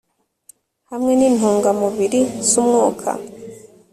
hamwe 0.89 1.11
nintungamubiri 1.19 2.19
zumwuka 2.49 3.11